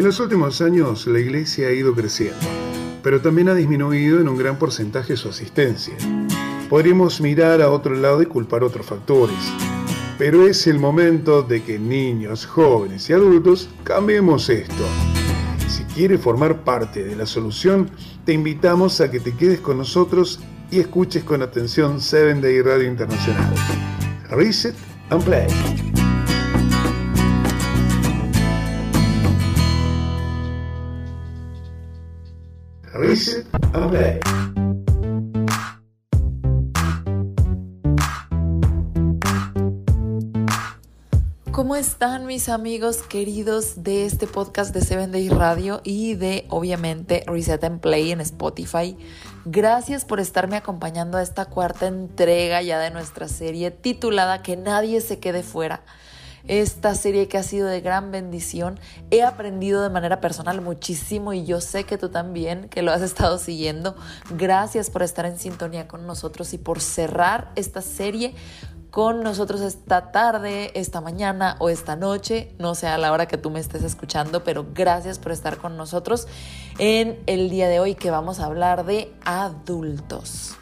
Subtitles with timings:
[0.00, 2.38] En los últimos años la iglesia ha ido creciendo,
[3.02, 5.92] pero también ha disminuido en un gran porcentaje su asistencia.
[6.70, 9.36] Podríamos mirar a otro lado y culpar otros factores,
[10.16, 14.86] pero es el momento de que niños, jóvenes y adultos cambiemos esto.
[15.68, 17.90] Si quieres formar parte de la solución,
[18.24, 20.40] te invitamos a que te quedes con nosotros
[20.70, 23.52] y escuches con atención 7 Day Radio Internacional.
[24.30, 24.74] Reset
[25.10, 25.89] and Play.
[33.00, 34.20] Reset and Play.
[41.50, 47.24] ¿Cómo están mis amigos queridos de este podcast de Seven Days Radio y de obviamente
[47.26, 48.98] Reset and Play en Spotify?
[49.46, 55.00] Gracias por estarme acompañando a esta cuarta entrega ya de nuestra serie titulada Que nadie
[55.00, 55.82] se quede fuera.
[56.48, 58.78] Esta serie que ha sido de gran bendición.
[59.10, 63.02] He aprendido de manera personal muchísimo y yo sé que tú también, que lo has
[63.02, 63.96] estado siguiendo.
[64.30, 68.34] Gracias por estar en sintonía con nosotros y por cerrar esta serie
[68.90, 73.38] con nosotros esta tarde, esta mañana o esta noche, no sé a la hora que
[73.38, 76.26] tú me estés escuchando, pero gracias por estar con nosotros
[76.78, 80.59] en el día de hoy que vamos a hablar de adultos.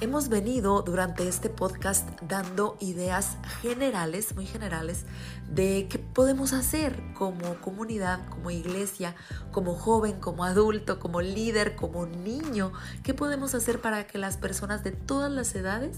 [0.00, 5.06] Hemos venido durante este podcast dando ideas generales, muy generales,
[5.48, 9.16] de qué podemos hacer como comunidad, como iglesia,
[9.50, 14.84] como joven, como adulto, como líder, como niño, qué podemos hacer para que las personas
[14.84, 15.96] de todas las edades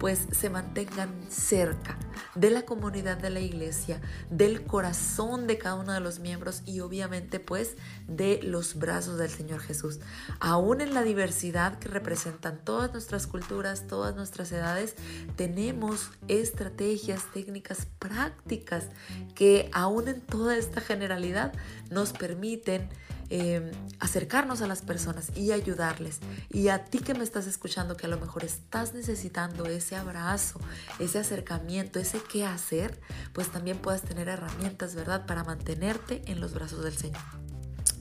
[0.00, 1.96] pues se mantengan cerca
[2.34, 6.80] de la comunidad de la iglesia, del corazón de cada uno de los miembros y
[6.80, 7.76] obviamente pues
[8.08, 10.00] de los brazos del Señor Jesús.
[10.40, 14.94] Aún en la diversidad que representan todas nuestras culturas, todas nuestras edades,
[15.36, 18.86] tenemos estrategias, técnicas prácticas
[19.34, 21.52] que aún en toda esta generalidad
[21.90, 22.88] nos permiten
[23.28, 26.20] eh, acercarnos a las personas y ayudarles.
[26.50, 30.60] Y a ti que me estás escuchando, que a lo mejor estás necesitando ese abrazo,
[30.98, 33.00] ese acercamiento, ese qué hacer,
[33.32, 37.45] pues también puedas tener herramientas, ¿verdad?, para mantenerte en los brazos del Señor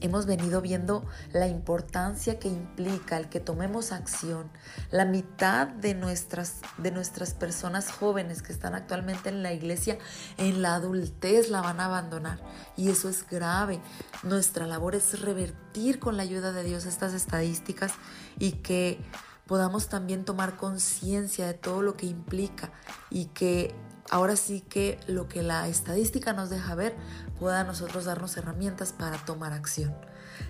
[0.02, 4.50] hemos venido viendo la importancia que implica el que tomemos acción.
[4.92, 9.98] La mitad de nuestras, de nuestras personas jóvenes que están actualmente en la iglesia,
[10.38, 12.40] en la adultez la van a abandonar.
[12.78, 13.80] Y eso es grave.
[14.24, 17.94] Nuestra labor es revertir con la ayuda de Dios estas estadísticas
[18.40, 19.00] y que
[19.48, 22.72] podamos también tomar conciencia de todo lo que implica
[23.10, 23.76] y que
[24.10, 26.96] ahora sí que lo que la estadística nos deja ver
[27.40, 29.94] pueda nosotros darnos herramientas para tomar acción.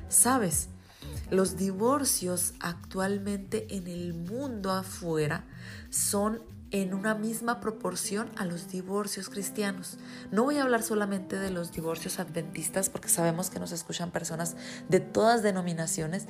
[0.10, 0.70] ¿Sabes?
[1.30, 5.46] Los divorcios actualmente en el mundo afuera
[5.90, 9.98] son en una misma proporción a los divorcios cristianos.
[10.32, 14.56] No voy a hablar solamente de los divorcios adventistas porque sabemos que nos escuchan personas
[14.90, 16.26] de todas denominaciones.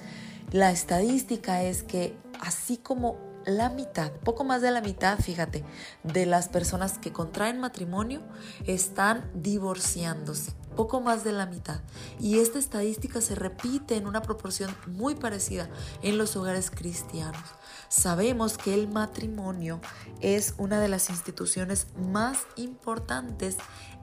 [0.51, 5.63] La estadística es que así como la mitad, poco más de la mitad, fíjate,
[6.03, 8.21] de las personas que contraen matrimonio
[8.65, 11.79] están divorciándose poco más de la mitad.
[12.19, 15.69] Y esta estadística se repite en una proporción muy parecida
[16.03, 17.41] en los hogares cristianos.
[17.87, 19.79] Sabemos que el matrimonio
[20.21, 23.57] es una de las instituciones más importantes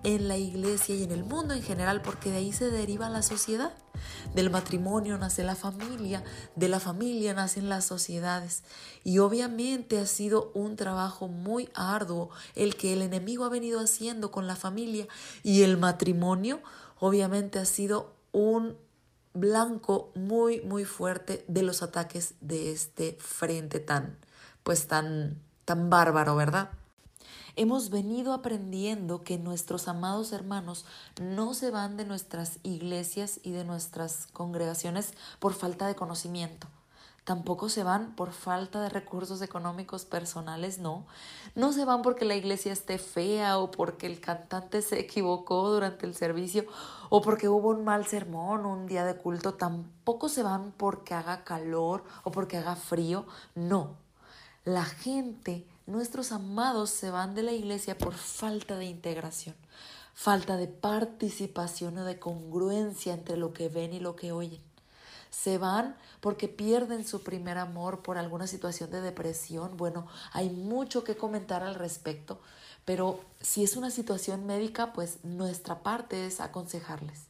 [0.05, 3.23] en la iglesia y en el mundo en general porque de ahí se deriva la
[3.23, 3.73] sociedad.
[4.35, 6.25] Del matrimonio nace la familia,
[6.57, 8.65] de la familia nacen las sociedades.
[9.05, 14.31] Y obviamente ha sido un trabajo muy arduo el que el enemigo ha venido haciendo
[14.31, 15.07] con la familia
[15.43, 16.61] y el matrimonio
[16.99, 18.77] obviamente ha sido un
[19.35, 24.19] blanco muy muy fuerte de los ataques de este frente tan
[24.63, 26.71] pues tan tan bárbaro, ¿verdad?
[27.55, 30.87] Hemos venido aprendiendo que nuestros amados hermanos
[31.21, 36.67] no se van de nuestras iglesias y de nuestras congregaciones por falta de conocimiento.
[37.25, 41.07] Tampoco se van por falta de recursos económicos personales, no.
[41.55, 46.07] No se van porque la iglesia esté fea o porque el cantante se equivocó durante
[46.07, 46.65] el servicio
[47.11, 49.55] o porque hubo un mal sermón, un día de culto.
[49.55, 53.95] Tampoco se van porque haga calor o porque haga frío, no.
[54.65, 59.57] La gente nuestros amados se van de la iglesia por falta de integración,
[60.15, 64.61] falta de participación o de congruencia entre lo que ven y lo que oyen.
[65.31, 69.77] Se van porque pierden su primer amor por alguna situación de depresión.
[69.77, 72.41] Bueno, hay mucho que comentar al respecto,
[72.85, 77.29] pero si es una situación médica, pues nuestra parte es aconsejarles.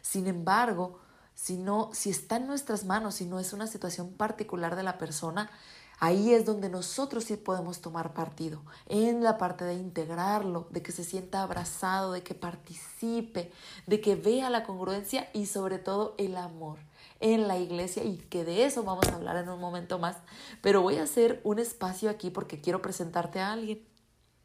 [0.00, 1.00] Sin embargo,
[1.34, 4.98] si no, si está en nuestras manos, si no es una situación particular de la
[4.98, 5.50] persona,
[5.98, 10.92] Ahí es donde nosotros sí podemos tomar partido, en la parte de integrarlo, de que
[10.92, 13.52] se sienta abrazado, de que participe,
[13.86, 16.78] de que vea la congruencia y sobre todo el amor
[17.20, 20.16] en la iglesia y que de eso vamos a hablar en un momento más.
[20.60, 23.86] Pero voy a hacer un espacio aquí porque quiero presentarte a alguien.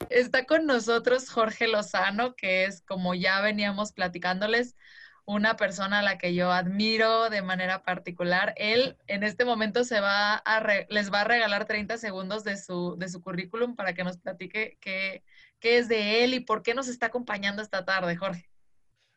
[0.09, 4.75] Está con nosotros Jorge Lozano, que es, como ya veníamos platicándoles,
[5.25, 8.53] una persona a la que yo admiro de manera particular.
[8.57, 12.95] Él en este momento se va a les va a regalar 30 segundos de su,
[12.97, 15.23] de su currículum para que nos platique qué,
[15.59, 18.49] qué es de él y por qué nos está acompañando esta tarde, Jorge.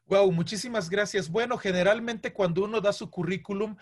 [0.06, 1.30] Wow, muchísimas gracias.
[1.30, 3.76] Bueno, generalmente cuando uno da su currículum,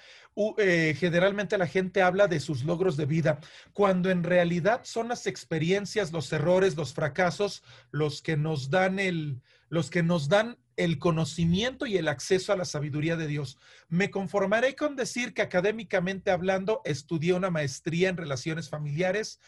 [0.59, 3.41] eh, generalmente la gente habla de sus logros de vida,
[3.73, 9.41] cuando en realidad son las experiencias, los errores, los fracasos, los que nos dan el,
[9.71, 13.59] los que nos dan el conocimiento y el acceso a la sabiduría de Dios.
[13.89, 19.41] Me conformaré con decir que académicamente hablando estudié una maestría en relaciones familiares,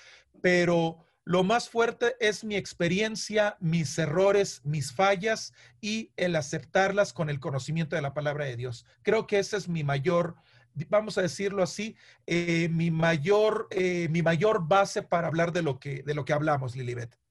[0.42, 7.30] pero lo más fuerte es mi experiencia, mis errores, mis fallas y el aceptarlas con
[7.30, 8.84] el conocimiento de la palabra de Dios.
[9.02, 10.34] Creo que ese es mi mayor,
[10.90, 11.96] vamos a decirlo así,
[12.26, 16.34] eh, mi mayor, eh, mi mayor base para hablar de lo que, de lo que
[16.34, 17.21] hablamos, Lilibet.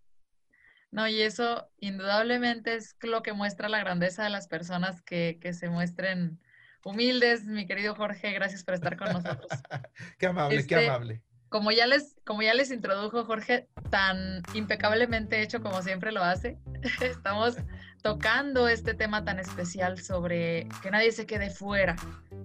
[0.92, 5.70] No, y eso indudablemente es lo que muestra la grandeza de las personas que, se
[5.70, 6.40] muestren
[6.84, 7.46] humildes.
[7.46, 9.48] Mi querido Jorge, gracias por estar con nosotros.
[10.20, 11.22] qué amable, qué este, amable.
[11.48, 16.58] Como ya, les, como ya les introdujo Jorge, tan impecablemente hecho como siempre lo hace,
[17.02, 17.58] estamos
[18.02, 21.96] tocando este tema tan especial sobre que nadie se quede fuera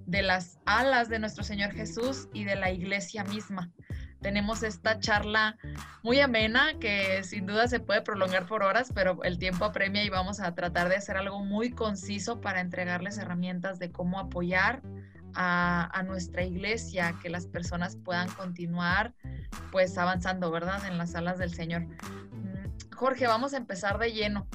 [0.07, 3.73] de las alas de nuestro Señor Jesús y de la iglesia misma
[4.21, 5.57] tenemos esta charla
[6.03, 10.09] muy amena que sin duda se puede prolongar por horas, pero el tiempo apremia y
[10.09, 14.83] vamos a tratar de hacer algo muy conciso para entregarles herramientas de cómo apoyar
[15.39, 19.13] a, nuestra iglesia, que las personas puedan continuar
[19.71, 20.87] pues avanzando, ¿verdad?
[20.87, 21.83] En las alas del Señor.
[21.83, 24.47] Mm, Jorge, vamos a empezar de lleno.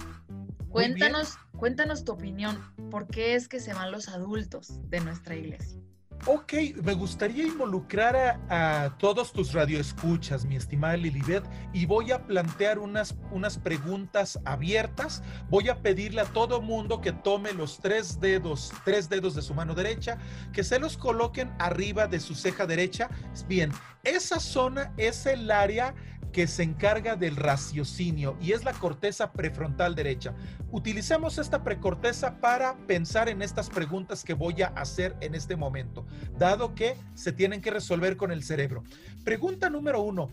[0.70, 2.58] Cuéntanos, cuéntanos tu opinión.
[2.90, 5.80] ¿Por qué es que se van los adultos de nuestra iglesia?
[6.28, 6.54] Ok,
[6.84, 13.16] me gustaría involucrar a, todos tus radioescuchas, mi estimada Lilibet, y voy a plantear unas,
[13.32, 15.24] unas preguntas abiertas.
[15.50, 19.56] Voy a pedirle a todo mundo que tome los tres dedos, tres dedos de su
[19.56, 20.20] mano derecha,
[20.54, 23.10] que se los coloquen arriba de su ceja derecha.
[23.48, 23.72] Bien,
[24.04, 25.96] esa zona es el área
[26.32, 30.34] que se encarga del raciocinio y es la corteza prefrontal derecha.
[30.72, 36.06] Utilicemos esta precorteza para pensar en estas preguntas que voy a hacer en este momento,
[36.38, 38.84] dado que se tienen que resolver con el cerebro.
[39.24, 40.30] Pregunta número uno.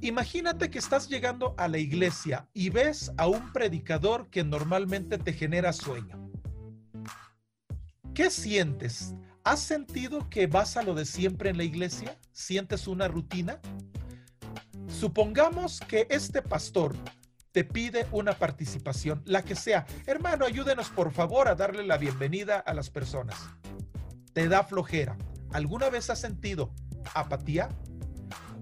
[0.00, 5.32] Imagínate que estás llegando a la iglesia y ves a un predicador que normalmente te
[5.32, 6.30] genera sueño.
[8.14, 9.14] ¿Qué sientes?
[9.42, 12.18] ¿Has sentido que vas a lo de siempre en la iglesia?
[12.32, 13.60] ¿Sientes una rutina?
[14.98, 16.96] Supongamos que este pastor
[17.52, 19.84] te pide una participación, la que sea.
[20.06, 23.36] Hermano, ayúdenos por favor a darle la bienvenida a las personas.
[24.32, 25.18] Te da flojera.
[25.52, 26.72] ¿Alguna vez has sentido
[27.12, 27.68] apatía?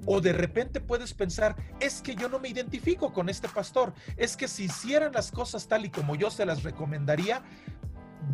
[0.06, 4.36] O de repente puedes pensar, es que yo no me identifico con este pastor, es
[4.36, 7.44] que si hicieran las cosas tal y como yo se las recomendaría,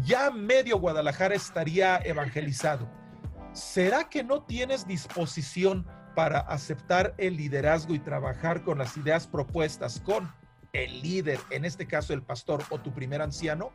[0.03, 2.89] ya medio Guadalajara estaría evangelizado.
[3.53, 5.87] ¿Será que no tienes disposición
[6.21, 10.31] para aceptar el liderazgo y trabajar con las ideas propuestas con
[10.75, 13.73] el líder, en este caso el pastor o tu primer anciano?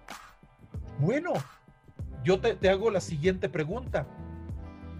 [0.99, 1.33] Bueno,
[2.23, 4.05] yo te, hago la siguiente pregunta.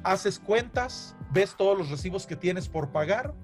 [0.03, 1.15] ¿Haces cuentas?
[1.31, 3.35] ¿Ves todos los recibos que tienes por pagar?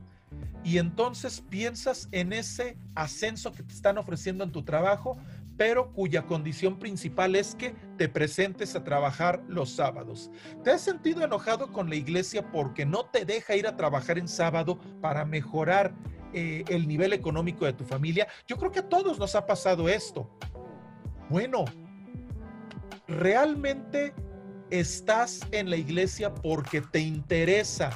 [0.63, 5.19] Y entonces piensas en ese ascenso que te están ofreciendo en tu trabajo,
[5.61, 10.31] pero cuya condición principal es que te presentes a trabajar los sábados.
[10.63, 14.27] ¿Te has sentido enojado con la iglesia porque no te deja ir a trabajar en
[14.27, 15.93] sábado para mejorar
[16.33, 18.27] eh, el nivel económico de tu familia?
[18.47, 20.27] Yo creo que a todos nos ha pasado esto.
[21.29, 21.65] Bueno,
[23.07, 24.15] realmente
[24.71, 27.91] estás en la iglesia porque te interesa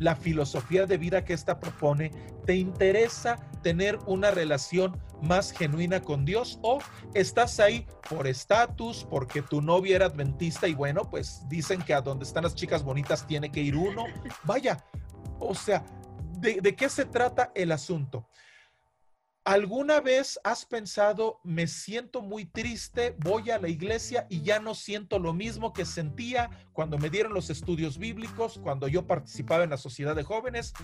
[0.00, 2.10] la filosofía de vida que ésta propone,
[2.46, 6.78] te interesa tener una relación más genuina con Dios o
[7.14, 12.00] estás ahí por estatus, porque tu novia era adventista y bueno, pues dicen que a
[12.00, 14.06] donde están las chicas bonitas tiene que ir uno.
[14.44, 14.82] Vaya,
[15.38, 15.84] o sea,
[16.38, 18.26] ¿de, de qué se trata el asunto?
[19.44, 24.74] ¿Alguna vez has pensado, me siento muy triste, voy a la iglesia y ya no
[24.74, 29.70] siento lo mismo que sentía cuando me dieron los estudios bíblicos, cuando yo participaba en
[29.70, 30.74] la sociedad de jóvenes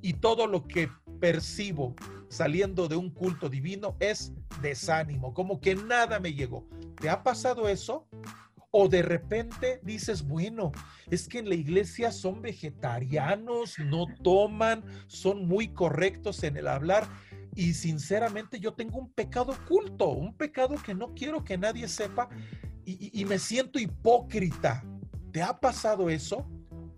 [0.00, 0.88] y todo lo que
[1.20, 1.94] percibo
[2.30, 4.32] saliendo de un culto divino es
[4.62, 6.66] desánimo, como que nada me llegó?
[6.98, 8.08] ¿Te ha pasado eso?
[8.70, 10.72] O de repente dices, bueno,
[11.10, 17.08] es que en la iglesia son vegetarianos, no toman, son muy correctos en el hablar.
[17.56, 22.28] Y sinceramente yo tengo un pecado oculto, un pecado que no quiero que nadie sepa
[22.84, 24.84] y, me siento hipócrita.
[25.32, 26.46] ¿Te ha pasado eso?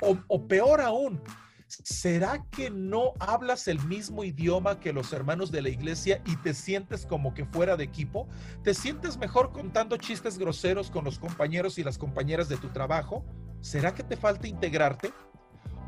[0.02, 1.22] O, o peor aún,
[1.68, 6.52] ¿será que no hablas el mismo idioma que los hermanos de la iglesia y te
[6.54, 8.28] sientes como que fuera de equipo?
[8.64, 13.24] ¿Te sientes mejor contando chistes groseros con los compañeros y las compañeras de tu trabajo?
[13.60, 15.12] ¿Será que te falta integrarte?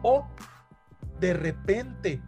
[0.02, 0.26] ¿O
[1.18, 2.22] de repente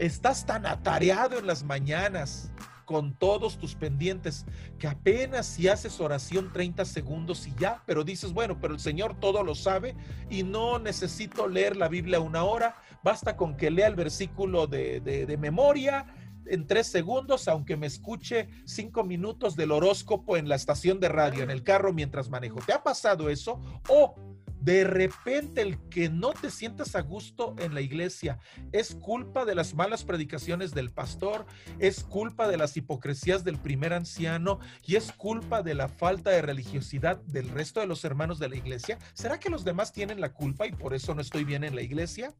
[0.00, 2.50] estás tan atareado en las mañanas
[2.86, 8.32] con todos tus pendientes, que apenas si haces oración 30 segundos y ya, pero dices,
[8.32, 9.94] bueno, pero el Señor todo lo sabe
[10.28, 15.00] y no necesito leer la Biblia una hora, basta con que lea el versículo de,
[15.00, 16.06] de, memoria
[16.46, 21.44] en tres segundos, aunque me escuche cinco minutos del horóscopo en la estación de radio,
[21.44, 22.58] en el carro mientras manejo.
[22.66, 23.60] ¿Te ha pasado eso?
[23.88, 24.16] O
[24.60, 28.38] de repente el que no te sientas a gusto en la iglesia
[28.72, 31.46] es culpa de las malas predicaciones del pastor,
[31.78, 36.42] es culpa de las hipocresías del primer anciano y es culpa de la falta de
[36.42, 38.98] religiosidad del resto de los hermanos de la iglesia.
[39.14, 41.82] ¿Será que los demás tienen la culpa y por eso no estoy bien en la
[41.82, 42.34] iglesia?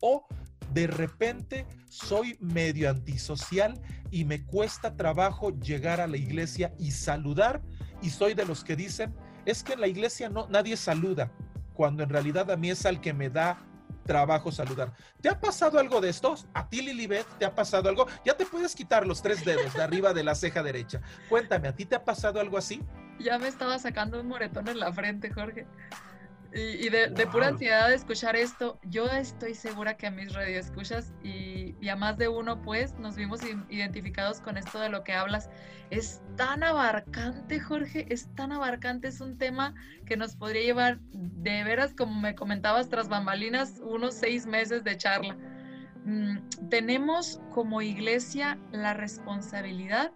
[0.00, 0.26] ¿O
[0.72, 7.62] de repente soy medio antisocial y me cuesta trabajo llegar a la iglesia y saludar
[8.00, 11.32] y soy de los que dicen, es que en la iglesia no nadie saluda
[11.78, 13.56] cuando en realidad a mí es al que me da
[14.04, 14.92] trabajo saludar.
[15.20, 16.48] ¿Te ha pasado algo de estos?
[16.52, 18.08] ¿A ti, Lilibet, te ha pasado algo?
[18.24, 21.00] Ya te puedes quitar los tres dedos de arriba de la ceja derecha.
[21.28, 22.82] Cuéntame, ¿a ti te ha pasado algo así?
[23.20, 25.68] Ya me estaba sacando un moretón en la frente, Jorge.
[26.54, 31.76] Y, de, pura ansiedad de escuchar esto, yo estoy segura que a mis radioescuchas y,
[31.78, 35.50] y a más de uno, pues, nos vimos identificados con esto de lo que hablas.
[35.90, 39.74] Es tan abarcante, Jorge, es tan abarcante, es un tema
[40.06, 44.96] que nos podría llevar, de veras, como me comentabas, tras bambalinas, unos seis meses de
[44.96, 45.36] charla.
[46.06, 46.38] Mm,
[46.70, 50.12] tenemos como iglesia la responsabilidad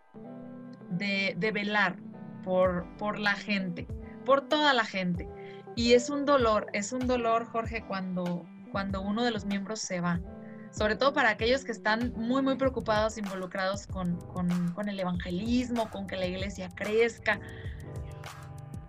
[0.88, 1.98] de, de velar
[2.42, 3.86] por, por la gente,
[4.24, 5.28] por toda la gente
[5.74, 10.00] y es un dolor, es un dolor, Jorge, cuando, cuando uno de los miembros se
[10.00, 10.20] va.
[10.70, 16.06] Sobre todo para aquellos que están muy, muy preocupados, involucrados con, con, el evangelismo, con
[16.06, 17.38] que la iglesia crezca.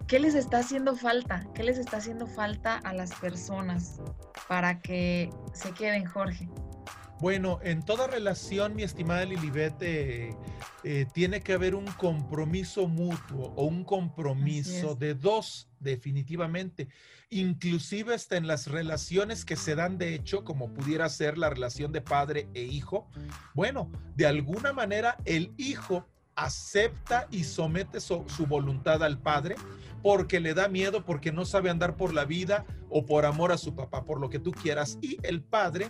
[0.08, 1.46] ¿Qué les está haciendo falta?
[1.54, 4.02] ¿Qué les está haciendo falta a las personas
[4.48, 6.48] para que se queden, Jorge?
[7.24, 10.36] Bueno, en toda relación, mi estimada Lilibet, eh,
[10.84, 16.90] eh, tiene que haber un compromiso mutuo o un compromiso de dos, definitivamente.
[17.30, 21.94] Inclusive hasta en las relaciones que se dan de hecho, como pudiera ser la relación
[21.94, 23.10] de padre e hijo.
[23.54, 29.56] Bueno, de alguna manera el hijo acepta y somete su, su, voluntad al padre
[30.02, 33.58] porque le da miedo, porque no sabe andar por la vida o por amor a
[33.58, 34.98] su papá, por lo que tú quieras.
[35.02, 35.90] Y el padre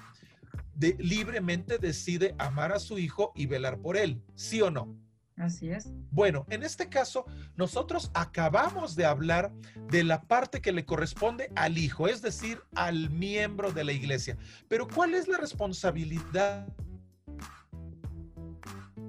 [0.80, 4.98] libremente decide amar a su hijo y velar por él, ¿sí o no?
[5.36, 5.92] Así es.
[6.12, 7.26] Bueno, en este caso,
[7.56, 9.52] nosotros acabamos de hablar
[9.90, 14.38] de la parte que le corresponde al hijo, es decir, al miembro de la iglesia.
[14.68, 16.68] Pero ¿cuál es la responsabilidad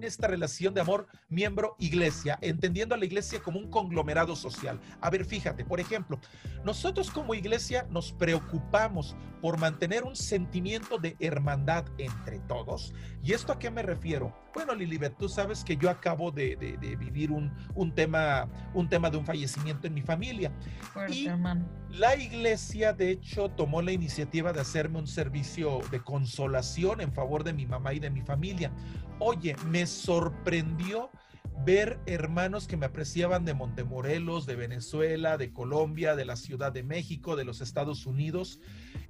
[0.05, 4.81] esta relación de amor miembro-iglesia, entendiendo a la iglesia como un conglomerado social.
[5.01, 6.21] A ver, fíjate, por ejemplo,
[6.65, 12.95] nosotros como iglesia nos preocupamos por mantener un sentimiento de hermandad entre todos.
[13.23, 14.44] ¿Y esto a qué me refiero?
[14.55, 16.55] Bueno, Lilibet, tú sabes que yo acabo de,
[16.99, 17.51] vivir un,
[17.95, 20.53] tema, un tema de un fallecimiento en mi familia.
[21.09, 21.29] y
[21.91, 27.43] la iglesia, de hecho, tomó la iniciativa de hacerme un servicio de consolación en favor
[27.43, 28.73] de mi mamá y de mi familia.
[29.19, 31.11] Oye, me sorprendió
[31.65, 36.83] ver hermanos que me apreciaban de Montemorelos, de Venezuela, de Colombia, de la Ciudad de
[36.83, 38.61] México, de los Estados Unidos,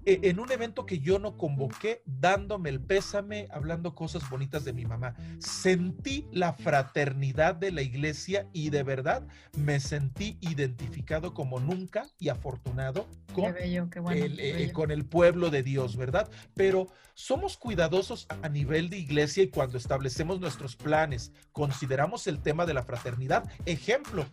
[0.06, 4.84] en un evento que yo no convoqué, dándome el pésame, hablando cosas bonitas de mi
[4.84, 5.14] mamá.
[5.38, 12.28] Sentí la fraternidad de la iglesia y de verdad me sentí identificado como nunca y
[12.28, 16.30] afortunado con, el, eh, con el pueblo de Dios, ¿verdad?
[16.54, 22.66] Pero somos cuidadosos a nivel de iglesia y cuando establecemos nuestros planes, consideramos el tema
[22.66, 23.50] de la fraternidad.
[23.66, 24.26] Ejemplo,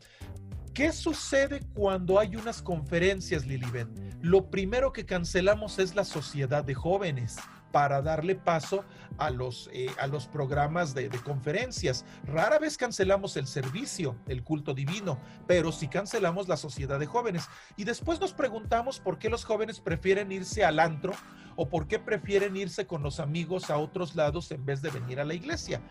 [0.74, 3.90] ¿Qué sucede cuando hay unas conferencias, Lilibet?
[4.22, 7.36] Lo primero que cancelamos es la sociedad de jóvenes
[7.74, 8.86] para darle paso
[9.18, 12.06] a los, eh, a los programas de, de, conferencias.
[12.24, 17.50] Rara vez cancelamos el servicio, el culto divino, pero sí cancelamos la sociedad de jóvenes.
[17.76, 21.12] Y después nos preguntamos por qué los jóvenes prefieren irse al antro
[21.58, 25.20] o por qué prefieren irse con los amigos a otros lados en vez de venir
[25.20, 25.82] a la iglesia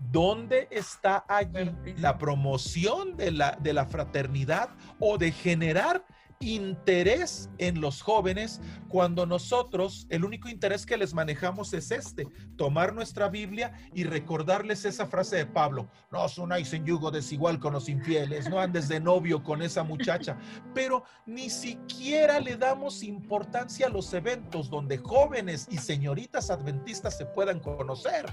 [0.00, 6.04] ¿Dónde está allí la promoción de la, de la fraternidad o de generar
[6.42, 12.26] interés en los jóvenes cuando nosotros el único interés que les manejamos es este,
[12.56, 17.60] tomar nuestra Biblia y recordarles esa frase de Pablo, no os unáis en yugo desigual
[17.60, 20.38] con los infieles, no andes de novio con esa muchacha,
[20.72, 27.26] pero ni siquiera le damos importancia a los eventos donde jóvenes y señoritas adventistas se
[27.26, 28.24] puedan conocer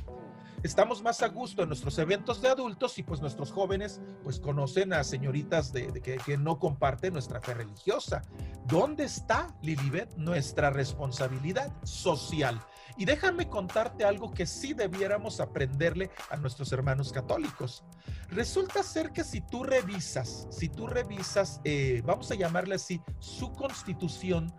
[0.64, 4.94] estamos más a gusto en nuestros eventos de adultos y pues nuestros jóvenes pues conocen
[4.94, 8.22] a señoritas de, que, que, no comparten nuestra fe religiosa.
[8.66, 12.60] ¿Dónde está, Lilibet, nuestra responsabilidad social?
[12.98, 17.84] Y déjame contarte algo que sí debiéramos aprenderle a nuestros hermanos católicos.
[18.30, 23.54] Resulta ser que si tú revisas, si tú revisas, eh, vamos a llamarle así, su
[23.54, 24.51] constitución,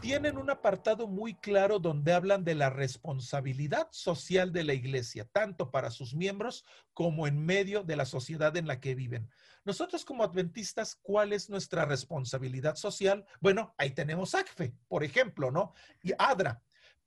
[0.00, 5.70] tienen un apartado muy claro donde hablan de la responsabilidad social de la iglesia, tanto
[5.70, 9.28] para sus miembros como en medio de la sociedad en la que viven.
[9.64, 13.26] Nosotros como adventistas, ¿cuál es nuestra responsabilidad social?
[13.40, 15.74] Bueno, ahí tenemos ACFE, por ejemplo, ¿no?
[16.02, 16.62] Y ADRA.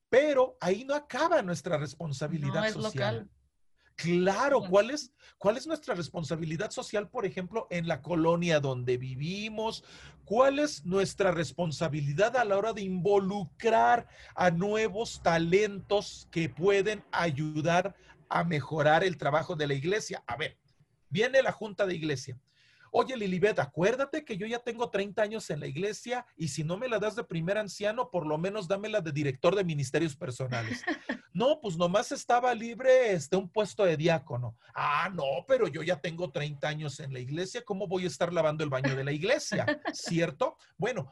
[0.10, 3.30] Pero ahí no acaba nuestra responsabilidad social.
[3.98, 9.84] Claro, ¿cuál es, ¿cuál es nuestra responsabilidad social, por ejemplo, en la colonia donde vivimos?
[10.24, 17.96] ¿Cuál es nuestra responsabilidad a la hora de involucrar a nuevos talentos que pueden ayudar
[18.30, 20.24] a mejorar el trabajo de la iglesia?
[20.28, 20.60] A ver,
[21.10, 22.40] viene la junta de iglesia.
[23.00, 26.78] Oye, Lilibet, acuérdate que yo ya tengo 30 años en la iglesia y si no
[26.78, 30.84] me la das de primer anciano, por lo menos dámela de director de ministerios personales.
[31.34, 34.58] No, pues nomás estaba libre este, un puesto de diácono.
[34.74, 38.34] Ah, no, pero yo ya tengo 30 años en la iglesia, ¿cómo voy a estar
[38.34, 39.64] lavando el baño de la iglesia?
[39.94, 40.58] ¿Cierto?
[40.78, 41.12] Bueno,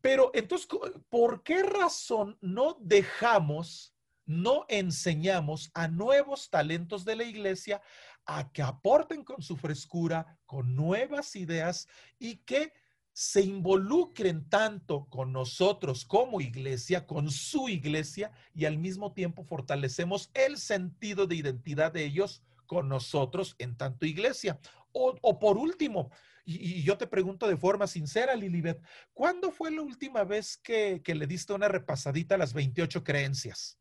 [0.00, 0.66] pero entonces,
[1.08, 3.95] ¿por qué razón no dejamos,
[4.26, 7.80] no enseñamos a nuevos talentos de la iglesia
[8.26, 12.72] a que aporten con su frescura, con nuevas ideas y que
[13.12, 20.30] se involucren tanto con nosotros como iglesia, con su iglesia, y al mismo tiempo fortalecemos
[20.34, 24.60] el sentido de identidad de ellos con nosotros en tanto iglesia.
[24.92, 26.10] O, por último,
[26.44, 28.82] y, yo te pregunto de forma sincera, Lilibet,
[29.14, 33.78] ¿cuándo fue la última vez que, que le diste una repasadita a las 28 creencias?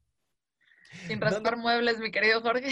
[1.08, 2.70] Sin raspar muebles, mi querido Jorge.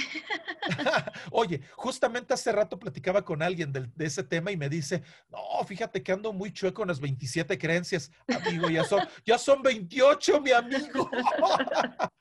[1.32, 6.02] Oye, justamente hace rato platicaba con alguien de, ese tema y me dice, no, fíjate
[6.02, 8.12] que ando muy chueco con las 27 creencias.
[8.28, 11.10] Amigo, ya son, ya son 28, mi amigo.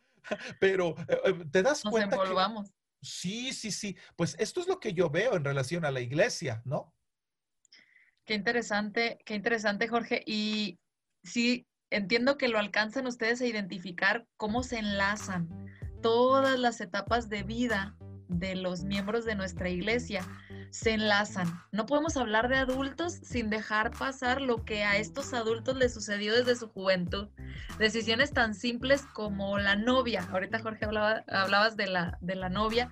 [0.60, 2.70] Pero eh, eh, te das Nos cuenta envolvamos.
[3.00, 3.96] Sí, sí, sí.
[4.16, 6.94] Pues esto es lo que yo veo en relación a la iglesia, ¿no?
[8.24, 10.22] Qué interesante, qué interesante, Jorge.
[10.26, 10.78] Y
[11.24, 15.48] sí, entiendo que lo alcanzan ustedes a identificar cómo se enlazan
[16.02, 17.96] todas las etapas de vida
[18.28, 20.26] de los miembros de nuestra iglesia
[20.70, 21.48] se enlazan.
[21.70, 26.34] No podemos hablar de adultos sin dejar pasar lo que a estos adultos les sucedió
[26.34, 27.28] desde su juventud.
[27.78, 30.26] Decisiones tan simples como la novia.
[30.30, 32.90] Ahorita Jorge hablaba, hablabas de la, de la novia.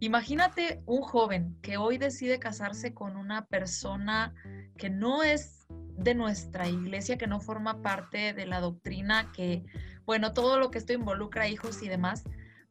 [0.00, 4.34] Imagínate un joven que hoy decide casarse con una persona
[4.76, 9.64] que no es de nuestra iglesia, que no forma parte de la doctrina, que,
[10.04, 12.24] bueno, todo lo que esto involucra hijos y demás.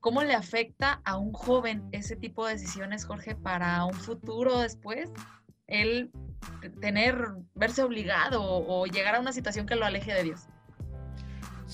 [0.05, 5.09] ¿Cómo le afecta a un joven ese tipo de decisiones, Jorge, para un futuro después?
[5.65, 6.11] Él
[6.79, 7.17] tener,
[7.55, 10.41] verse obligado o, llegar a una situación que lo aleje de Dios.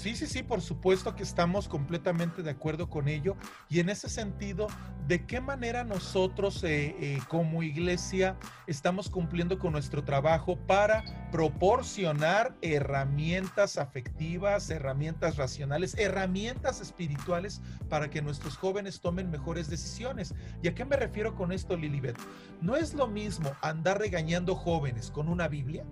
[0.01, 3.37] Sí, sí, sí, por supuesto que estamos completamente de acuerdo con ello.
[3.69, 4.65] Y en ese sentido,
[5.07, 8.35] ¿de qué manera nosotros eh, eh, como iglesia
[8.65, 18.23] estamos cumpliendo con nuestro trabajo para proporcionar herramientas afectivas, herramientas racionales, herramientas espirituales para que
[18.23, 20.33] nuestros jóvenes tomen mejores decisiones?
[20.63, 22.17] ¿Y a qué me refiero con esto, Lilibet?
[22.59, 25.85] No es lo mismo andar regañando jóvenes con una Biblia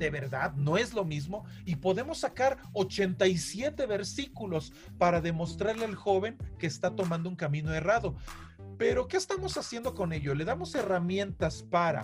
[0.00, 6.38] de verdad no es lo mismo y podemos sacar 87 versículos para demostrarle al joven
[6.58, 8.16] que está tomando un camino errado.
[8.78, 10.34] Pero ¿qué estamos haciendo con ello?
[10.34, 12.02] Le damos herramientas para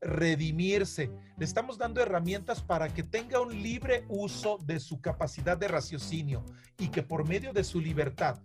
[0.00, 5.68] redimirse, le estamos dando herramientas para que tenga un libre uso de su capacidad de
[5.68, 6.44] raciocinio
[6.78, 8.40] y que por medio de su libertad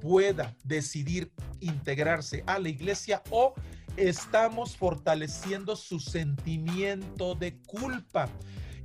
[0.00, 3.54] pueda decidir integrarse a la iglesia o
[3.96, 8.28] estamos fortaleciendo su sentimiento de culpa.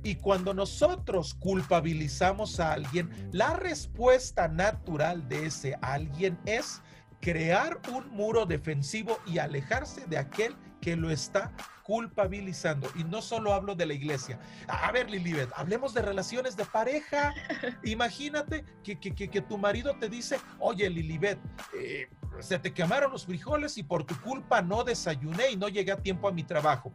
[0.04, 6.80] Y cuando nosotros culpabilizamos a alguien, la respuesta natural de ese alguien es
[7.20, 12.90] crear un muro defensivo y alejarse de aquel que lo está culpabilizando.
[12.96, 14.38] Y no solo hablo de la iglesia.
[14.68, 17.34] A ver, Lilibet, hablemos de relaciones de pareja.
[17.82, 21.38] Imagínate que, que, tu marido te dice, oye, Lilibet,
[21.74, 22.08] eh,
[22.40, 25.96] se te quemaron los frijoles y por tu culpa no desayuné y no llegué a
[25.96, 26.92] tiempo a mi trabajo.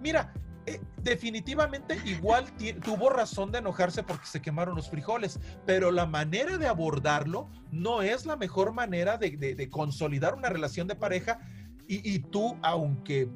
[0.00, 0.32] Mira,
[0.68, 2.44] eh, definitivamente igual
[2.84, 8.02] tuvo razón de enojarse porque se quemaron los frijoles, pero la manera de abordarlo no
[8.02, 11.40] es la mejor manera de, consolidar una relación de pareja
[11.88, 13.28] y, y, tú, aunque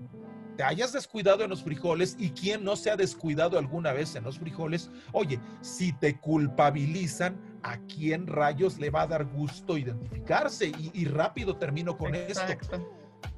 [0.56, 4.24] te hayas descuidado en los frijoles y quien no se ha descuidado alguna vez en
[4.24, 10.72] los frijoles, oye, si te culpabilizan, ¿a quién rayos le va a dar gusto identificarse?
[10.92, 12.52] Y, rápido termino con esto.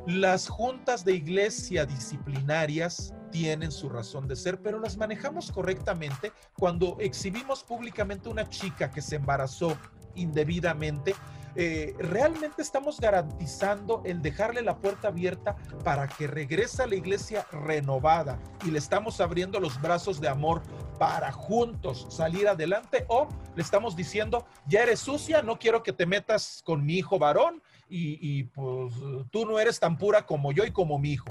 [0.07, 6.96] Las juntas de iglesia disciplinarias tienen su razón de ser, pero las manejamos correctamente cuando
[7.00, 9.77] exhibimos públicamente una chica que se embarazó
[10.14, 11.14] indebidamente.
[11.56, 17.46] Eh, realmente estamos garantizando el dejarle la puerta abierta para que regrese a la iglesia
[17.52, 20.62] renovada y le estamos abriendo los brazos de amor
[20.98, 26.06] para juntos salir adelante o le estamos diciendo, ya eres sucia, no quiero que te
[26.06, 28.94] metas con mi hijo varón y, pues
[29.30, 31.28] tú no eres tan pura como yo y como mi hijo.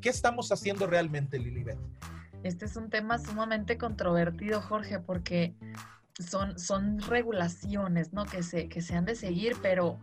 [0.00, 1.78] ¿Qué estamos haciendo realmente, Lilibet?
[2.42, 5.54] Este es un tema sumamente controvertido, Jorge, porque
[6.18, 8.24] son, son regulaciones, ¿no?
[8.24, 9.98] Que se, que se han de seguir, pero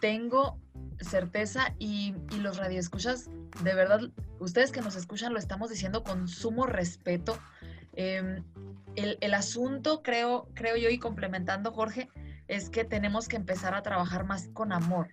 [0.00, 0.58] tengo
[1.00, 3.30] certeza y, y los radioescuchas,
[3.62, 4.00] de verdad,
[4.38, 7.38] ustedes que nos escuchan lo estamos diciendo con sumo respeto.
[7.92, 8.44] Em,
[8.96, 12.08] el, el, asunto, creo, creo yo, y complementando, Jorge,
[12.48, 15.08] es que tenemos que empezar a trabajar más con amor.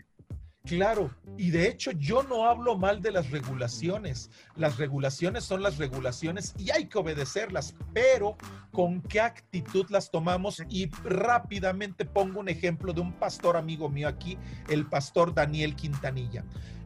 [0.67, 4.30] Claro, y de hecho yo no hablo mal de las regulaciones.
[4.58, 8.36] Las regulaciones son las regulaciones y hay que obedecerlas, pero
[8.73, 10.62] con qué actitud las tomamos.
[10.67, 16.43] Y rápidamente pongo un ejemplo de un pastor amigo mío aquí, el pastor Daniel Quintanilla.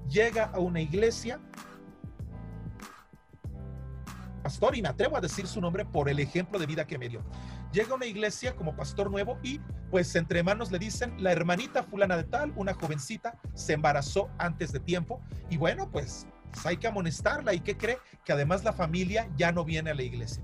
[0.08, 1.40] Llega a una iglesia,
[4.44, 7.10] pastor, y me atrevo a decir su nombre por el ejemplo de vida que me
[7.10, 7.24] dio.
[7.72, 11.84] Llega a una iglesia como pastor nuevo y pues entre manos le dicen, la hermanita
[11.84, 16.78] fulana de tal, una jovencita, se embarazó antes de tiempo y bueno, pues, pues hay
[16.78, 17.98] que amonestarla y ¿qué cree?
[18.26, 20.44] Que además la familia ya no viene a la iglesia.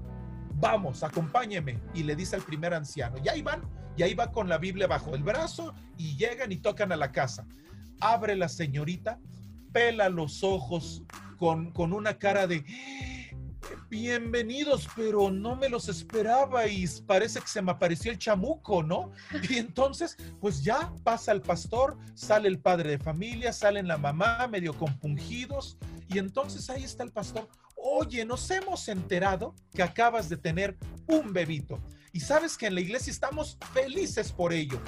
[0.55, 1.79] Vamos, acompáñeme.
[1.93, 3.61] Y le dice al primer anciano, y ahí van,
[3.95, 7.11] y ahí va con la Biblia bajo el brazo y llegan y tocan a la
[7.11, 7.45] casa.
[7.99, 9.19] Abre la señorita,
[9.71, 11.03] pela los ojos
[11.37, 12.63] con, con una cara de
[13.89, 19.11] bienvenidos, pero no me los esperaba y parece que se me apareció el chamuco, ¿no?
[19.49, 24.47] Y entonces, pues ya pasa el pastor, sale el padre de familia, salen la mamá,
[24.47, 25.77] medio compungidos,
[26.07, 27.47] y entonces ahí está el pastor.
[27.75, 30.77] Oye, nos hemos enterado que acabas de tener
[31.07, 31.79] un bebito.
[32.11, 34.81] Y sabes que en la iglesia estamos felices por ello.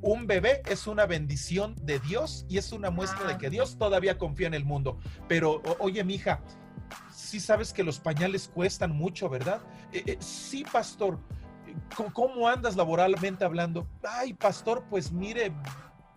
[0.00, 4.18] Un bebé es una bendición de Dios y es una muestra de que Dios todavía
[4.18, 4.98] confía en el mundo.
[5.28, 6.42] Pero, oye, mija,
[7.14, 9.60] sí sabes que los pañales cuestan mucho, ¿verdad?
[9.92, 11.18] Eh, eh, sí, pastor.
[12.12, 13.86] ¿Cómo andas laboralmente hablando?
[14.06, 15.52] Ay, pastor, pues mire,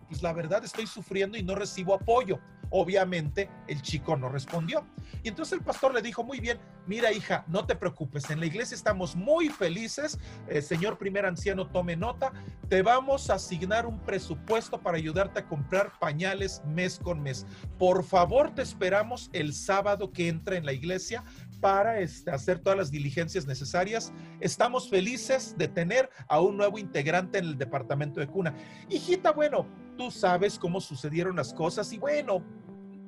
[0.10, 2.40] pues la verdad estoy sufriendo y no recibo apoyo.
[2.70, 4.86] Obviamente el chico no respondió.
[5.24, 8.46] Y entonces el pastor le dijo, muy bien, mira hija, no te preocupes, en la
[8.46, 12.32] iglesia estamos muy felices, el señor primer anciano tome nota,
[12.70, 17.46] te vamos a asignar un presupuesto para ayudarte a comprar pañales mes con mes.
[17.78, 21.24] Por favor, te esperamos el sábado que entra en la iglesia
[21.66, 24.14] para este, hacer todas las diligencias necesarias.
[24.40, 28.54] Estamos felices de tener a un nuevo integrante en el departamento de cuna.
[28.88, 29.66] Hijita, bueno,
[29.98, 32.46] tú sabes cómo sucedieron las cosas y bueno,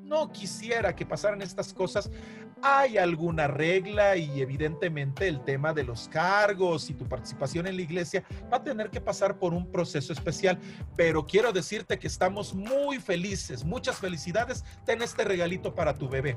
[0.02, 2.10] no quisiera que pasaran estas cosas.
[2.63, 7.84] Hay alguna regla y evidentemente el tema de los cargos y tu participación en la
[7.84, 10.58] iglesia va a tener que pasar por un proceso especial,
[10.96, 16.36] pero quiero decirte que estamos muy felices, muchas felicidades, ten este regalito para tu bebé.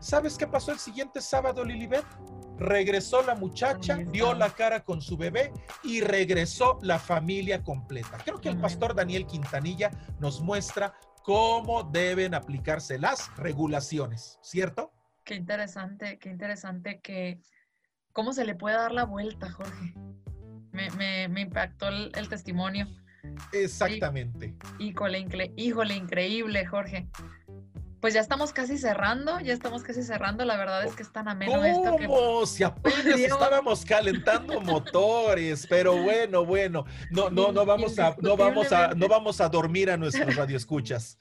[0.00, 2.06] ¿Sabes qué pasó el siguiente sábado, Lilibet?
[2.56, 5.52] Regresó la muchacha, dio la cara con su bebé
[5.84, 8.16] y regresó la familia completa.
[8.24, 14.90] Creo que el pastor Daniel Quintanilla nos muestra cómo deben aplicarse las regulaciones, ¿cierto?
[15.22, 17.38] Qué interesante, qué interesante que
[18.12, 19.94] cómo se le puede dar la vuelta, Jorge.
[20.72, 22.86] Me, impactó el, testimonio.
[23.52, 24.56] Exactamente.
[24.78, 27.10] híjole, híjole, increíble, Jorge
[28.00, 30.44] pues ya estamos casi cerrando, ya estamos casi cerrando.
[30.44, 32.46] La verdad es que es tan ameno esto que.
[32.46, 38.72] Si apenas estábamos calentando motores, pero bueno, bueno, no, no, no vamos a, no vamos
[38.72, 41.18] a, no vamos a dormir a nuestros radioescuchas.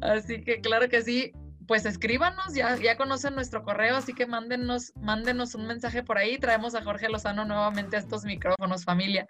[0.00, 1.32] Así que claro que sí.
[1.66, 6.36] Pues escríbanos, ya, ya conocen nuestro correo, así que mándenos, mándenos un mensaje por ahí.
[6.36, 9.28] Traemos a Jorge Lozano nuevamente a estos micrófonos, familia.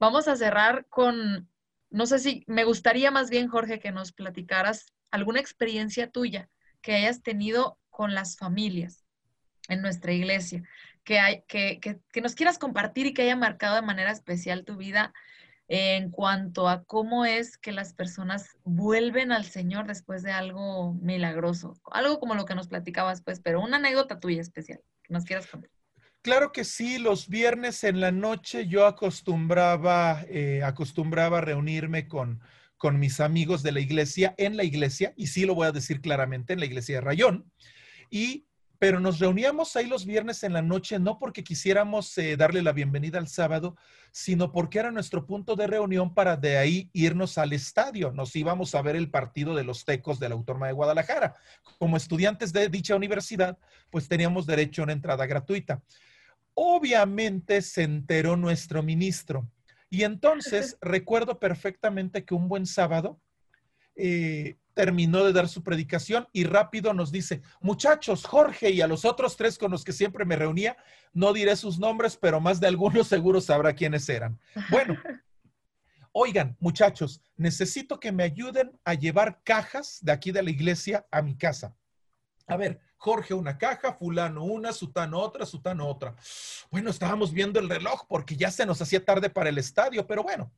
[0.00, 1.48] Vamos a cerrar con,
[1.90, 6.48] no sé si, me gustaría más bien, Jorge, que nos platicaras alguna experiencia tuya
[6.80, 9.04] que hayas tenido con las familias
[9.68, 10.62] en nuestra iglesia,
[11.04, 14.76] que, hay, que, que, nos quieras compartir y que haya marcado de manera especial tu
[14.76, 15.12] vida.
[15.70, 21.74] en cuanto a cómo es que las personas vuelven al Señor después de algo milagroso,
[21.90, 25.46] algo como lo que nos platicabas, pues, pero una anécdota tuya especial que nos quieras
[25.46, 25.70] contar.
[26.28, 32.42] Claro que sí, los viernes en la noche yo acostumbraba, eh, acostumbraba reunirme con,
[32.76, 36.02] con mis amigos de la iglesia, en la iglesia, y sí lo voy a decir
[36.02, 37.50] claramente, en la iglesia de Rayón.
[38.10, 38.44] Y
[38.78, 42.72] pero nos reuníamos ahí los viernes en la noche no porque quisiéramos eh, darle la
[42.72, 43.76] bienvenida al sábado,
[44.12, 48.12] sino porque era nuestro punto de reunión para de ahí irnos al estadio.
[48.12, 51.36] Nos íbamos a ver el partido de los Tecos de la Autónoma de Guadalajara.
[51.78, 53.58] Como estudiantes de dicha universidad,
[53.90, 55.82] pues teníamos derecho a una entrada gratuita.
[56.60, 59.48] Obviamente se enteró nuestro ministro.
[59.90, 63.20] Y entonces recuerdo perfectamente que un buen sábado,
[63.94, 69.04] eh, terminó de dar su predicación y rápido nos dice, muchachos, Jorge y a los
[69.04, 70.76] otros tres con los que siempre me reunía,
[71.12, 74.40] no diré sus nombres, pero más de algunos seguro sabrá quiénes eran.
[74.68, 74.96] Bueno,
[76.10, 81.22] oigan, muchachos, necesito que me ayuden a llevar cajas de aquí de la iglesia a
[81.22, 81.76] mi casa.
[82.48, 86.14] A ver, Jorge una caja, fulano una, sutano otra, sutano otra.
[86.70, 90.22] Bueno, estábamos viendo el reloj porque ya se nos hacía tarde para el estadio, pero
[90.22, 90.52] bueno,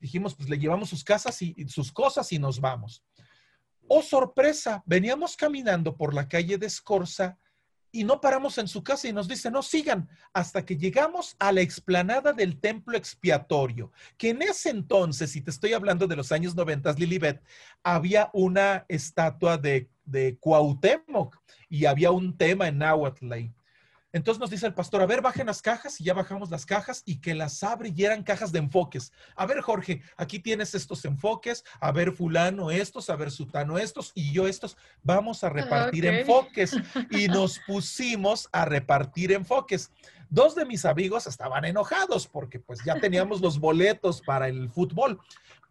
[0.00, 3.04] dijimos, pues le llevamos sus casas y sus cosas y nos vamos.
[3.88, 7.38] Oh, sorpresa, veníamos caminando por la calle de Escorza
[7.94, 11.52] y no paramos en su casa y nos dice, no sigan, hasta que llegamos a
[11.52, 16.32] la explanada del templo expiatorio, que en ese entonces, y te estoy hablando de los
[16.32, 17.42] años 90, Lilibet,
[17.82, 21.36] había una estatua de, de Cuauhtémoc
[21.68, 23.32] y había un tema en Náhuatl
[24.12, 27.02] entonces nos dice el pastor, a ver, bajen las cajas y ya bajamos las cajas
[27.06, 29.10] y que las abre y eran cajas de enfoques.
[29.36, 34.12] A ver, Jorge, aquí tienes estos enfoques, a ver, fulano estos, a ver, sutano estos
[34.14, 34.76] y yo estos.
[35.02, 36.76] Vamos a repartir enfoques.
[37.10, 39.90] Y nos pusimos a repartir enfoques.
[40.28, 45.20] Dos de mis amigos estaban enojados porque pues ya teníamos los boletos para el fútbol.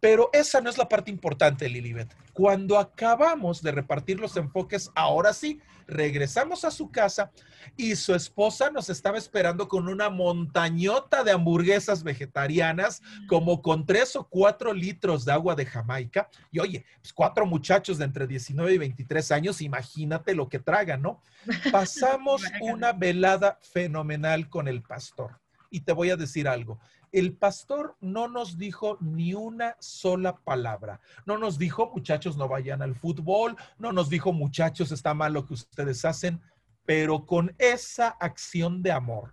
[0.02, 2.12] Pero esa no es la parte importante, Lilibet.
[2.32, 7.30] Cuando acabamos de repartir los enfoques, ahora sí, regresamos a su casa
[7.76, 14.16] y su esposa nos estaba esperando con una montañota de hamburguesas vegetarianas, como con tres
[14.16, 16.28] o cuatro litros de agua de Jamaica.
[16.50, 21.00] Y oye, pues cuatro muchachos de entre 19 y 23 años, imagínate lo que tragan,
[21.00, 21.22] ¿no?
[21.70, 25.41] Pasamos una velada fenomenal con el pastor.
[25.74, 26.78] Y te voy a decir algo,
[27.12, 31.00] el pastor no nos dijo ni una sola palabra.
[31.24, 33.56] No nos dijo, muchachos, no vayan al fútbol.
[33.78, 36.42] No nos dijo, muchachos, está mal lo que ustedes hacen.
[36.84, 39.32] Pero con esa acción de amor,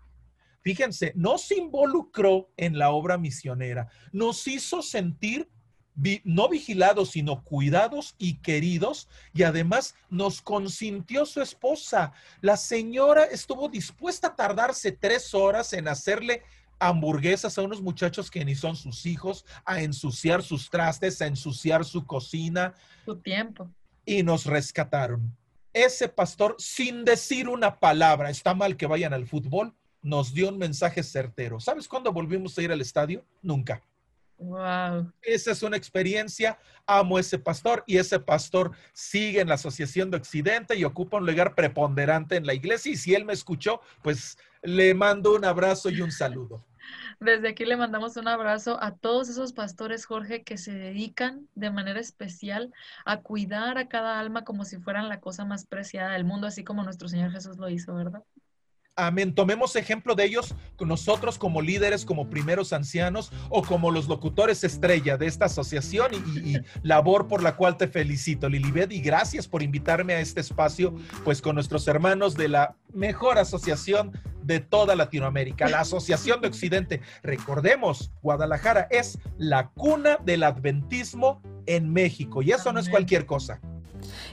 [0.61, 3.89] fíjense, nos involucró en la obra misionera.
[4.13, 5.49] Nos hizo sentir
[6.23, 12.13] no vigilados, sino cuidados y queridos, y además nos consintió su esposa.
[12.41, 16.43] La señora estuvo dispuesta a tardarse tres horas en hacerle
[16.79, 21.83] hamburguesas a unos muchachos que ni son sus hijos, a ensuciar sus trastes, a ensuciar
[21.83, 22.73] su cocina.
[23.05, 23.69] Su tiempo.
[24.05, 25.35] Y nos rescataron.
[25.73, 30.57] Ese pastor, sin decir una palabra, está mal que vayan al fútbol, nos dio un
[30.57, 31.59] mensaje certero.
[31.59, 33.23] ¿Sabes cuándo volvimos a ir al estadio?
[33.41, 33.83] Nunca.
[34.39, 35.11] Wow.
[35.21, 36.57] Esa es una experiencia.
[36.87, 41.25] Amo ese pastor y ese pastor sigue en la Asociación de Occidente y ocupa un
[41.25, 42.93] lugar preponderante en la iglesia.
[42.93, 46.65] Y si él me escuchó, pues le mando un abrazo y un saludo.
[47.19, 51.69] Desde aquí le mandamos un abrazo a todos esos pastores, Jorge, que se dedican de
[51.69, 52.73] manera especial
[53.05, 56.63] a cuidar a cada alma como si fueran la cosa más preciada del mundo, así
[56.63, 58.23] como nuestro Señor Jesús lo hizo, ¿verdad?
[58.99, 59.33] Amén.
[59.33, 60.53] Tomemos ejemplo de ellos
[60.85, 66.57] nosotros como líderes, como primeros ancianos o como los locutores estrella de esta asociación y,
[66.83, 71.41] labor por la cual te felicito, Lilibet, y gracias por invitarme a este espacio, pues
[71.41, 74.11] con nuestros hermanos de la mejor asociación
[74.43, 77.01] de toda Latinoamérica, la Asociación de Occidente.
[77.23, 83.61] Recordemos, Guadalajara es la cuna del adventismo en México y eso no es cualquier cosa.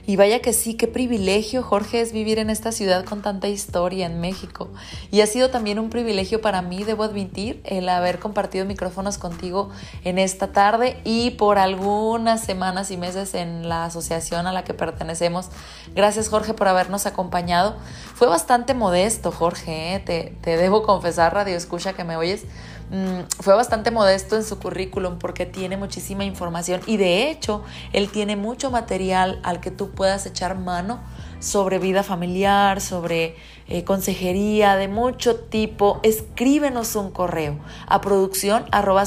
[0.05, 4.05] Y vaya que sí, qué privilegio, Jorge, es vivir en esta ciudad con tanta historia
[4.05, 4.69] en México.
[5.11, 9.69] Y ha sido también un privilegio para mí, debo admitir, el haber compartido micrófonos contigo
[10.03, 14.73] en esta tarde y por algunas semanas y meses en la asociación a la que
[14.73, 15.49] pertenecemos.
[15.95, 17.75] Gracias, Jorge, por habernos acompañado.
[18.15, 19.99] Fue bastante modesto, Jorge, ¿eh?
[19.99, 22.45] te, te debo confesar, Radio Escucha, que me oyes
[22.89, 28.09] Mm, fue bastante modesto en su currículum porque tiene muchísima información y de hecho él
[28.09, 31.01] tiene mucho material al que tú puedas echar mano
[31.39, 33.35] sobre vida familiar, sobre
[33.67, 39.03] eh, consejería de mucho tipo, escríbenos un correo a producción arroba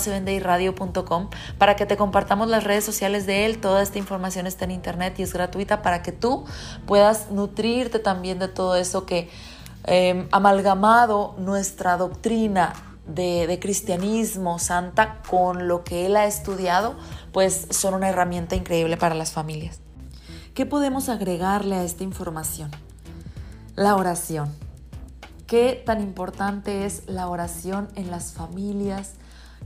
[1.57, 3.61] para que te compartamos las redes sociales de él.
[3.61, 6.45] Toda esta información está en internet y es gratuita para que tú
[6.87, 9.31] puedas nutrirte también de todo eso que
[9.85, 12.75] eh, amalgamado nuestra doctrina
[13.14, 16.96] de, cristianismo, santa, con lo que él ha estudiado,
[17.33, 19.81] pues son una herramienta increíble para las familias.
[20.55, 22.70] ¿Qué podemos agregarle a esta información?
[23.77, 24.53] La oración.
[25.46, 29.14] ¿Qué tan importante es la oración en las familias?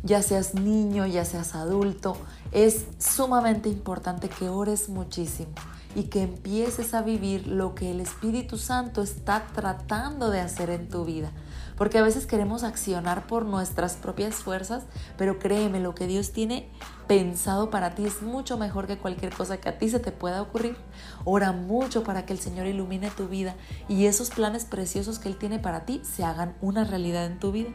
[0.02, 2.16] Ya seas niño, ya seas adulto,
[2.52, 5.52] es sumamente importante que ores muchísimo
[5.94, 10.88] y que empieces a vivir lo que el Espíritu Santo está tratando de hacer en
[10.88, 11.30] tu vida.
[11.76, 14.84] Porque a veces queremos accionar por nuestras propias fuerzas,
[15.16, 16.70] pero créeme, lo que Dios tiene
[17.06, 20.42] pensado para ti es mucho mejor que cualquier cosa que a ti se te pueda
[20.42, 20.76] ocurrir.
[21.24, 23.56] Ora mucho para que el Señor ilumine tu vida
[23.88, 27.52] y esos planes preciosos que Él tiene para ti se hagan una realidad en tu
[27.52, 27.70] vida.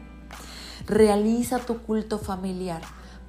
[0.86, 2.80] Realiza tu culto familiar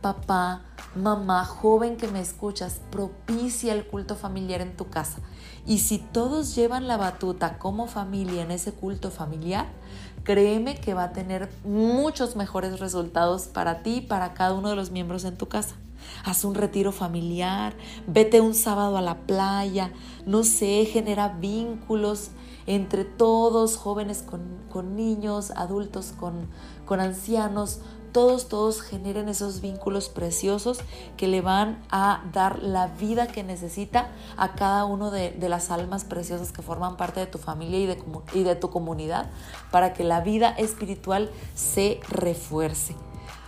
[0.02, 0.64] papá,
[0.96, 5.20] mamá, joven que me escuchas, propicia el culto familiar en tu casa.
[5.66, 9.68] Y si todos llevan la batuta como familia en ese culto familiar,
[10.24, 14.76] créeme que va a tener muchos mejores resultados para ti y para cada uno de
[14.76, 15.76] los miembros en tu casa.
[16.26, 17.74] Haz un retiro familiar,
[18.08, 19.92] vete un sábado a la playa,
[20.26, 22.32] no sé, genera vínculos
[22.68, 26.48] entre todos, jóvenes con, niños, adultos con,
[26.86, 27.80] con ancianos,
[28.12, 30.80] todos, todos generen esos vínculos preciosos
[31.18, 36.04] que le van a dar la vida que necesita a cada uno de, las almas
[36.06, 37.98] preciosas que forman parte de tu familia y de,
[38.34, 39.30] y de tu comunidad
[39.72, 42.96] para que la vida espiritual se refuerce.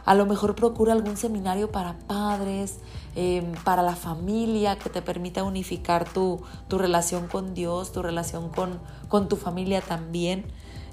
[0.05, 2.79] A lo mejor procura algún seminario para padres,
[3.15, 8.49] em, para la familia, que te permita unificar tu, tu relación con Dios, tu relación
[8.49, 10.45] con, con tu familia también.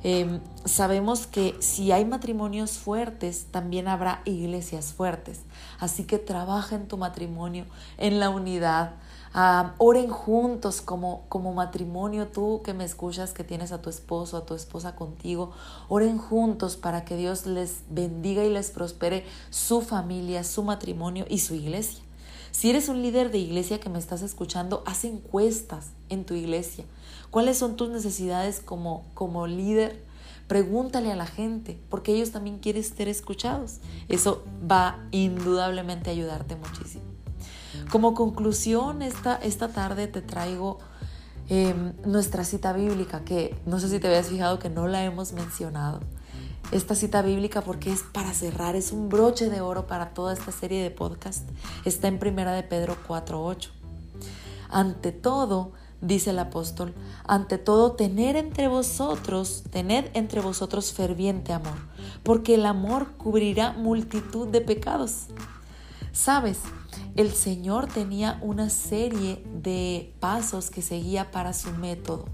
[0.03, 5.41] Em, sabemos que si hay matrimonios fuertes, también habrá iglesias fuertes.
[5.79, 7.67] Así que trabaja en tu matrimonio,
[7.99, 8.95] en la unidad.
[9.79, 14.47] oren juntos como, como matrimonio, tú que me escuchas, que tienes a tu esposo, a
[14.47, 15.53] tu esposa contigo,
[15.89, 21.39] oren juntos para que Dios les bendiga y les prospere su familia, su matrimonio y
[21.39, 22.03] su iglesia.
[22.51, 26.85] Si eres un líder de iglesia que me estás escuchando, haz encuestas en tu iglesia.
[27.31, 30.05] ¿Cuáles son tus necesidades como, como líder?
[30.49, 33.79] Pregúntale a la gente, porque ellos también quieren ser escuchados.
[34.09, 37.05] Eso va indudablemente a ayudarte muchísimo.
[37.91, 40.79] Como conclusión, esta, esta tarde te traigo
[41.49, 45.33] em, nuestra cita bíblica, que no sé si te habías fijado que no la hemos
[45.33, 46.01] mencionado.
[46.73, 50.51] Esta cita bíblica porque es para cerrar, es un broche de oro para toda esta
[50.51, 51.49] serie de podcast.
[51.85, 53.71] Está en Primera de Pedro 4.8.
[54.69, 56.95] Ante todo, dice el apóstol,
[57.27, 61.77] ante todo tener entre vosotros, tened entre vosotros ferviente amor,
[62.23, 65.27] porque el amor cubrirá multitud de pecados.
[66.13, 66.59] Sabes,
[67.17, 72.27] el Señor tenía una serie de pasos que seguía para su método.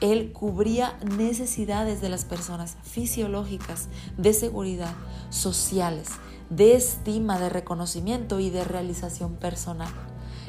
[0.00, 4.94] Él cubría necesidades de las personas fisiológicas, de seguridad,
[5.30, 6.08] sociales,
[6.50, 9.88] de estima, de reconocimiento y de realización personal.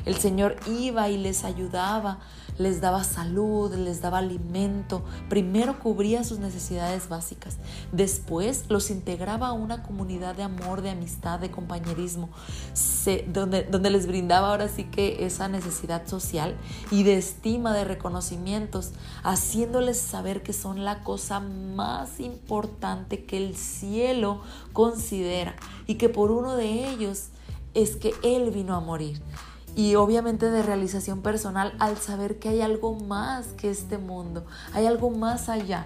[0.07, 2.19] El Señor iba y les ayudaba,
[2.57, 5.03] les daba salud, les daba alimento.
[5.27, 7.57] Primero cubría sus necesidades básicas.
[7.91, 12.29] Después los integraba a una comunidad de amor, de amistad, de compañerismo,
[13.27, 16.55] donde, donde les brindaba ahora sí que esa necesidad social
[16.89, 18.93] y de estima, de reconocimientos,
[19.23, 24.41] haciéndoles saber que son la cosa más importante que el cielo
[24.71, 27.25] considera y que por uno de ellos
[27.73, 29.21] es que Él vino a morir
[29.77, 34.87] y obviamente de realización personal al saber que hay algo más que este mundo, hay
[34.87, 35.85] algo más allá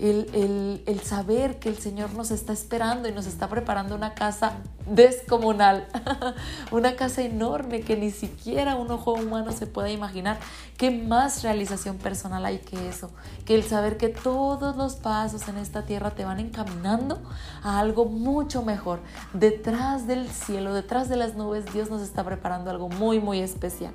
[0.00, 4.54] el, saber que el Señor nos está esperando y nos está preparando una casa
[4.86, 5.86] descomunal,
[6.72, 10.38] una casa enorme que ni siquiera un ojo humano se puede imaginar.
[10.76, 13.10] ¿Qué más realización personal hay que eso?
[13.44, 17.22] Que el saber que todos los pasos en esta tierra te van encaminando
[17.62, 19.00] a algo mucho mejor.
[19.32, 23.94] Detrás del cielo, detrás de las nubes, Dios nos está preparando algo muy, muy especial.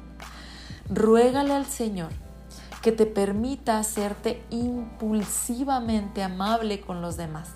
[0.89, 2.28] Ruégale al Señor
[2.81, 7.49] que te permita hacerte impulsivamente amable con los demás.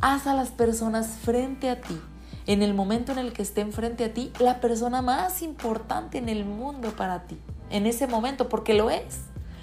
[0.00, 2.00] Haz a las personas frente a ti,
[2.46, 6.28] en el momento en el que estén frente a ti, la persona más importante en
[6.28, 7.38] el mundo para ti,
[7.70, 9.20] en ese momento, porque lo es,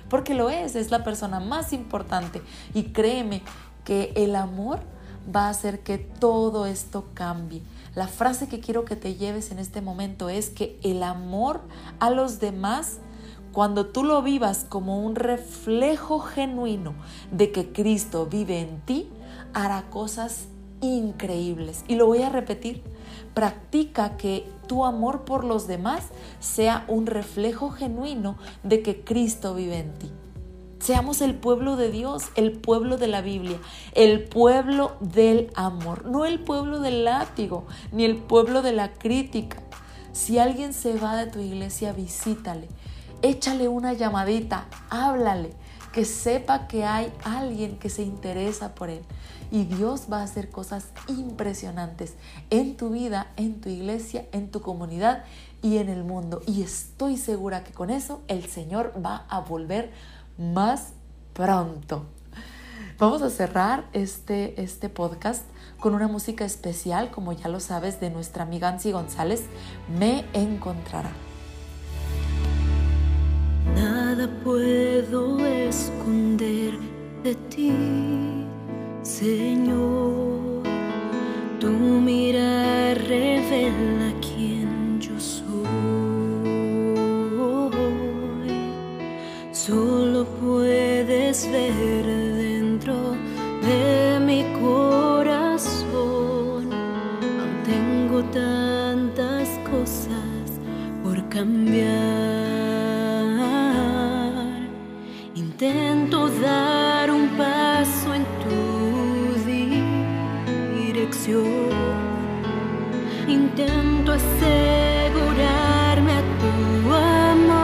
[0.09, 2.41] porque lo es, es la persona más importante.
[2.73, 3.43] Y créeme
[3.83, 4.79] que el amor
[5.33, 7.61] va a hacer que todo esto cambie.
[7.95, 11.61] La frase que quiero que te lleves en este momento es que el amor
[11.99, 12.99] a los demás
[13.59, 16.93] cuando tú lo vivas como un reflejo genuino
[17.29, 19.09] de que Cristo vive en ti,
[19.53, 20.47] hará cosas
[20.79, 21.83] increíbles.
[21.89, 22.81] Y lo voy a repetir,
[23.33, 26.05] practica que tu amor por los demás
[26.39, 30.09] sea un reflejo genuino de que Cristo vive en ti.
[30.79, 33.59] Seamos el pueblo de Dios, el pueblo de la Biblia,
[33.93, 39.57] el pueblo del amor, no el pueblo del látigo, ni el pueblo de la crítica.
[40.13, 42.69] Si alguien se va de tu iglesia, visítale,
[43.21, 45.53] échale una llamadita, háblale,
[45.91, 49.01] que sepa que hay alguien que se interesa por él.
[49.51, 52.13] Y Dios va a hacer cosas impresionantes
[52.51, 55.23] en tu vida, en tu iglesia, en tu comunidad
[55.63, 56.41] y en el mundo.
[56.45, 59.91] Y estoy segura que con eso el Señor va a volver
[60.37, 60.93] más
[61.33, 62.05] pronto.
[62.99, 65.45] Vamos a cerrar este, este podcast
[65.79, 69.45] con una música especial, como ya lo sabes, de nuestra amiga Ansi González,
[69.97, 71.28] Me Encontrará.
[73.75, 76.73] Nada puedo esconder
[77.23, 77.71] de ti,
[79.03, 80.63] Señor.
[81.59, 85.49] Tu mirar revela quién yo soy.
[89.51, 92.95] Solo puedes ver dentro
[93.61, 95.93] de mi corazón.
[96.71, 100.59] Aún tengo tantas cosas
[101.03, 102.38] por cambiar.
[106.41, 108.59] Dar un paso en tu
[110.81, 111.69] dirección.
[113.27, 116.53] Intento asegurarme a tu
[116.93, 117.59] amor.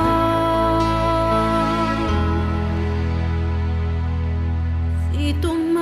[5.11, 5.74] Si tomara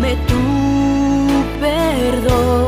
[0.00, 0.38] Dame tu
[1.60, 2.67] perdón.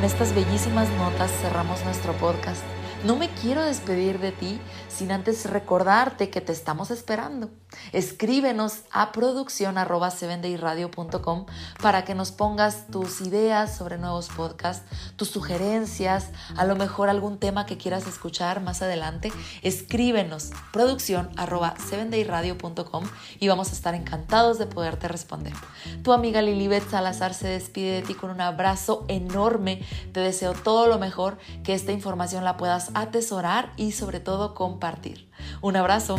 [0.00, 2.62] Con estas bellísimas notas cerramos nuestro podcast.
[3.04, 7.50] No me quiero despedir de ti sin antes recordarte que te estamos esperando.
[7.92, 9.76] Escríbenos a producción
[11.82, 14.84] para que nos pongas tus ideas sobre nuevos podcasts,
[15.16, 19.32] tus sugerencias, a lo mejor algún tema que quieras escuchar más adelante.
[19.62, 21.30] Escríbenos producción
[23.38, 25.52] y vamos a estar encantados de poderte responder.
[26.02, 29.82] Tu amiga Lilibet Salazar se despide de ti con un abrazo enorme.
[30.12, 35.30] Te deseo todo lo mejor, que esta información la puedas atesorar y sobre todo compartir.
[35.60, 36.16] Un abrazo.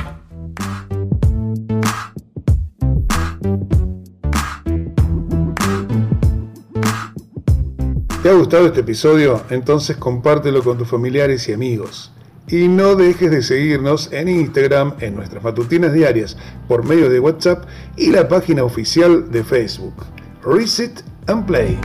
[8.21, 9.41] ¿Te ha gustado este episodio?
[9.49, 12.11] Entonces compártelo con tus familiares y amigos.
[12.47, 17.65] Y no dejes de seguirnos en Instagram, en nuestras matutinas diarias, por medio de WhatsApp
[17.97, 19.95] y la página oficial de Facebook.
[20.43, 21.79] Reset and Play.